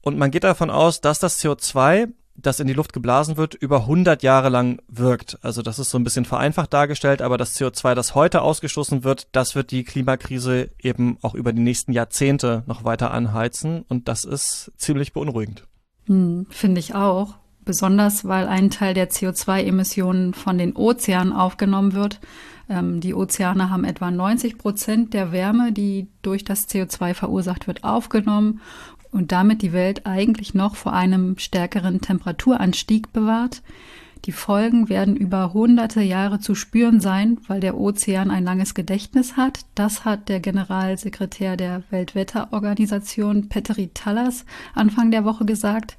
Und 0.00 0.16
man 0.16 0.30
geht 0.30 0.44
davon 0.44 0.70
aus, 0.70 1.02
dass 1.02 1.18
das 1.18 1.38
CO2 1.38 2.08
das 2.40 2.60
in 2.60 2.66
die 2.66 2.72
Luft 2.72 2.92
geblasen 2.92 3.36
wird, 3.36 3.54
über 3.54 3.80
100 3.80 4.22
Jahre 4.22 4.48
lang 4.48 4.80
wirkt. 4.88 5.38
Also 5.42 5.62
das 5.62 5.78
ist 5.78 5.90
so 5.90 5.98
ein 5.98 6.04
bisschen 6.04 6.24
vereinfacht 6.24 6.72
dargestellt, 6.72 7.20
aber 7.20 7.36
das 7.36 7.58
CO2, 7.58 7.94
das 7.94 8.14
heute 8.14 8.42
ausgestoßen 8.42 9.04
wird, 9.04 9.28
das 9.32 9.54
wird 9.54 9.70
die 9.70 9.84
Klimakrise 9.84 10.70
eben 10.80 11.18
auch 11.22 11.34
über 11.34 11.52
die 11.52 11.62
nächsten 11.62 11.92
Jahrzehnte 11.92 12.62
noch 12.66 12.84
weiter 12.84 13.10
anheizen 13.10 13.84
und 13.88 14.08
das 14.08 14.24
ist 14.24 14.72
ziemlich 14.76 15.12
beunruhigend. 15.12 15.64
Hm, 16.06 16.46
Finde 16.50 16.80
ich 16.80 16.94
auch. 16.94 17.34
Besonders, 17.64 18.24
weil 18.24 18.46
ein 18.46 18.70
Teil 18.70 18.94
der 18.94 19.10
CO2-Emissionen 19.10 20.32
von 20.32 20.56
den 20.56 20.74
Ozeanen 20.74 21.34
aufgenommen 21.34 21.92
wird. 21.92 22.18
Ähm, 22.70 23.00
die 23.00 23.14
Ozeane 23.14 23.68
haben 23.68 23.84
etwa 23.84 24.10
90 24.10 24.56
Prozent 24.56 25.12
der 25.12 25.32
Wärme, 25.32 25.72
die 25.72 26.08
durch 26.22 26.44
das 26.44 26.66
CO2 26.66 27.12
verursacht 27.12 27.66
wird, 27.66 27.84
aufgenommen 27.84 28.60
und 29.10 29.32
damit 29.32 29.62
die 29.62 29.72
Welt 29.72 30.06
eigentlich 30.06 30.54
noch 30.54 30.76
vor 30.76 30.92
einem 30.92 31.38
stärkeren 31.38 32.00
Temperaturanstieg 32.00 33.12
bewahrt. 33.12 33.62
Die 34.24 34.32
Folgen 34.32 34.88
werden 34.88 35.16
über 35.16 35.52
hunderte 35.52 36.02
Jahre 36.02 36.40
zu 36.40 36.54
spüren 36.54 37.00
sein, 37.00 37.38
weil 37.46 37.60
der 37.60 37.78
Ozean 37.78 38.30
ein 38.30 38.44
langes 38.44 38.74
Gedächtnis 38.74 39.36
hat. 39.36 39.60
Das 39.74 40.04
hat 40.04 40.28
der 40.28 40.40
Generalsekretär 40.40 41.56
der 41.56 41.84
Weltwetterorganisation 41.90 43.48
Petteri 43.48 43.90
Tallas 43.94 44.44
Anfang 44.74 45.10
der 45.10 45.24
Woche 45.24 45.44
gesagt. 45.44 45.96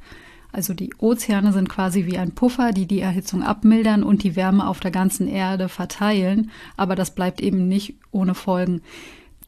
Also 0.52 0.74
die 0.74 0.94
Ozeane 0.98 1.54
sind 1.54 1.70
quasi 1.70 2.08
wie 2.08 2.18
ein 2.18 2.34
Puffer, 2.34 2.72
die 2.72 2.88
die 2.88 3.02
Erhitzung 3.02 3.44
abmildern 3.44 4.04
und 4.04 4.24
die 4.24 4.36
Wärme 4.36 4.68
auf 4.68 4.80
der 4.80 4.92
ganzen 4.92 5.28
Erde 5.28 5.70
verteilen. 5.70 6.50
Aber 6.76 6.96
das 6.96 7.14
bleibt 7.14 7.40
eben 7.40 7.68
nicht 7.68 7.96
ohne 8.12 8.34
Folgen. 8.34 8.82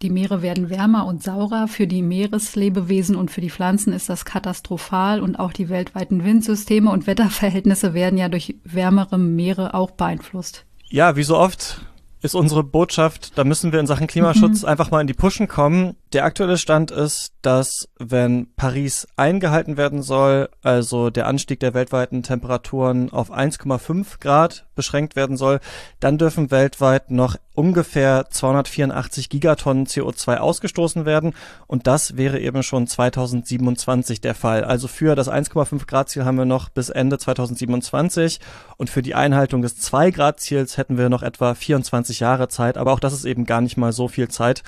Die 0.01 0.09
Meere 0.09 0.41
werden 0.41 0.69
wärmer 0.69 1.05
und 1.05 1.21
saurer. 1.21 1.67
Für 1.67 1.85
die 1.85 2.01
Meereslebewesen 2.01 3.15
und 3.15 3.29
für 3.29 3.41
die 3.41 3.51
Pflanzen 3.51 3.93
ist 3.93 4.09
das 4.09 4.25
katastrophal 4.25 5.21
und 5.21 5.37
auch 5.37 5.53
die 5.53 5.69
weltweiten 5.69 6.23
Windsysteme 6.23 6.89
und 6.89 7.05
Wetterverhältnisse 7.05 7.93
werden 7.93 8.17
ja 8.17 8.27
durch 8.27 8.55
wärmere 8.63 9.19
Meere 9.19 9.75
auch 9.75 9.91
beeinflusst. 9.91 10.65
Ja, 10.89 11.15
wie 11.15 11.23
so 11.23 11.37
oft 11.37 11.81
ist 12.21 12.35
unsere 12.35 12.63
Botschaft, 12.63 13.37
da 13.37 13.43
müssen 13.43 13.71
wir 13.71 13.79
in 13.79 13.87
Sachen 13.87 14.07
Klimaschutz 14.07 14.61
mhm. 14.61 14.67
einfach 14.67 14.91
mal 14.91 15.01
in 15.01 15.07
die 15.07 15.13
Puschen 15.13 15.47
kommen. 15.47 15.95
Der 16.13 16.25
aktuelle 16.25 16.57
Stand 16.57 16.91
ist, 16.91 17.33
dass 17.41 17.87
wenn 17.97 18.47
Paris 18.55 19.07
eingehalten 19.15 19.77
werden 19.77 20.03
soll, 20.03 20.49
also 20.61 21.09
der 21.09 21.27
Anstieg 21.27 21.59
der 21.61 21.73
weltweiten 21.73 22.21
Temperaturen 22.21 23.11
auf 23.11 23.31
1,5 23.31 24.19
Grad 24.19 24.65
beschränkt 24.75 25.15
werden 25.15 25.37
soll, 25.37 25.59
dann 25.99 26.17
dürfen 26.17 26.51
weltweit 26.51 27.11
noch 27.11 27.37
ungefähr 27.53 28.27
284 28.29 29.29
Gigatonnen 29.29 29.85
CO2 29.85 30.37
ausgestoßen 30.37 31.05
werden 31.05 31.33
und 31.67 31.85
das 31.87 32.17
wäre 32.17 32.39
eben 32.39 32.63
schon 32.63 32.87
2027 32.87 34.21
der 34.21 34.35
Fall. 34.35 34.63
Also 34.63 34.87
für 34.87 35.15
das 35.15 35.29
1,5 35.29 35.85
Grad 35.85 36.09
Ziel 36.09 36.25
haben 36.25 36.37
wir 36.37 36.45
noch 36.45 36.69
bis 36.69 36.89
Ende 36.89 37.17
2027 37.17 38.39
und 38.77 38.89
für 38.89 39.01
die 39.01 39.15
Einhaltung 39.15 39.61
des 39.61 39.77
2 39.77 40.11
Grad 40.11 40.39
Ziels 40.39 40.77
hätten 40.77 40.97
wir 40.97 41.09
noch 41.09 41.23
etwa 41.23 41.53
24 41.53 42.10
Jahre 42.19 42.47
Zeit, 42.47 42.77
aber 42.77 42.93
auch 42.93 42.99
das 42.99 43.13
ist 43.13 43.25
eben 43.25 43.45
gar 43.45 43.61
nicht 43.61 43.77
mal 43.77 43.93
so 43.93 44.07
viel 44.07 44.27
Zeit 44.27 44.63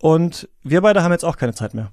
und 0.00 0.48
wir 0.62 0.80
beide 0.80 1.02
haben 1.02 1.12
jetzt 1.12 1.24
auch 1.24 1.36
keine 1.36 1.54
Zeit 1.54 1.74
mehr. 1.74 1.90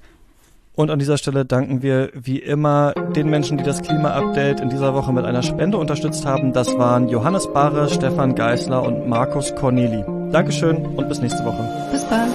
Und 0.76 0.90
an 0.90 0.98
dieser 0.98 1.18
Stelle 1.18 1.44
danken 1.44 1.82
wir 1.82 2.10
wie 2.14 2.38
immer 2.38 2.92
den 3.14 3.30
Menschen, 3.30 3.58
die 3.58 3.64
das 3.64 3.80
Klima-Update 3.82 4.60
in 4.60 4.70
dieser 4.70 4.92
Woche 4.92 5.12
mit 5.12 5.24
einer 5.24 5.42
Spende 5.42 5.78
unterstützt 5.78 6.26
haben. 6.26 6.52
Das 6.52 6.76
waren 6.76 7.08
Johannes 7.08 7.52
Bahre, 7.52 7.88
Stefan 7.88 8.34
Geisler 8.34 8.82
und 8.82 9.08
Markus 9.08 9.54
Corneli. 9.54 10.04
Dankeschön 10.32 10.84
und 10.84 11.08
bis 11.08 11.20
nächste 11.20 11.44
Woche. 11.44 11.62
Bis 11.92 12.04
bald. 12.04 12.32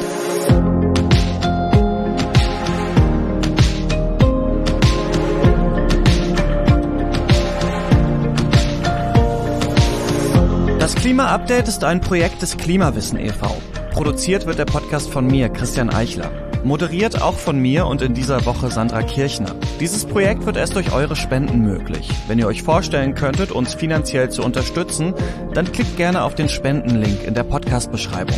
Klima-Update 11.20 11.68
ist 11.68 11.84
ein 11.84 12.02
Projekt 12.02 12.42
des 12.42 12.56
Klimawissen 12.56 13.20
e.V. 13.20 13.62
Produziert 13.92 14.46
wird 14.46 14.60
der 14.60 14.66
Podcast 14.66 15.10
von 15.10 15.26
mir, 15.26 15.50
Christian 15.50 15.90
Eichler. 15.90 16.49
Moderiert 16.64 17.22
auch 17.22 17.36
von 17.36 17.58
mir 17.58 17.88
und 17.88 18.02
in 18.02 18.14
dieser 18.14 18.46
Woche 18.46 18.70
Sandra 18.70 19.02
Kirchner. 19.02 19.56
Dieses 19.80 20.06
Projekt 20.06 20.46
wird 20.46 20.58
erst 20.58 20.76
durch 20.76 20.92
eure 20.92 21.16
Spenden 21.16 21.62
möglich. 21.62 22.10
Wenn 22.28 22.40
ihr 22.40 22.48
euch 22.48 22.64
vorstellen 22.64 23.16
könntet, 23.16 23.52
uns 23.52 23.74
finanziell 23.74 24.30
zu 24.30 24.44
unterstützen, 24.44 25.14
dann 25.54 25.72
klickt 25.72 25.98
gerne 25.98 26.24
auf 26.24 26.36
den 26.36 26.50
Spendenlink 26.50 27.24
in 27.24 27.34
der 27.34 27.44
Podcast-Beschreibung. 27.44 28.38